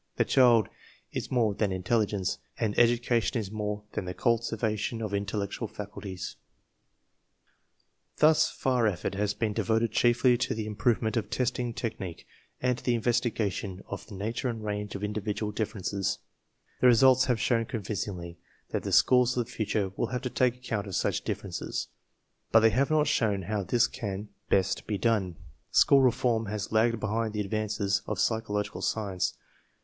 [0.15, 0.67] The child
[1.11, 6.37] is more than intelligence, and education is more than the cultivation of intellectual faculties,
[6.93, 10.55] ~~\ V' 4 TESTS AND SCHOOL REORGANIZATION Thus far effort has been devoted chiefly to
[10.55, 12.25] the im provement of testing technique
[12.59, 16.17] and to the investiga tion of the nature and range of individual differences.
[16.79, 18.39] The results have shown convincingly
[18.71, 21.89] that the schools of the future will have to take account of such differ ences,
[22.51, 25.35] but they have not shown how this can best be done.
[25.69, 29.35] School reform has lagged behind the advances of psychological science.